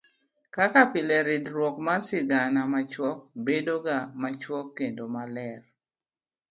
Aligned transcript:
kaka 0.55 0.81
pile 0.91 1.17
ridruok 1.27 1.75
mar 1.87 1.99
sigana 2.07 2.59
machuok 2.73 3.19
bedoga 3.45 3.97
machuok 4.21 4.67
kendo 4.77 5.03
maler. 5.15 5.61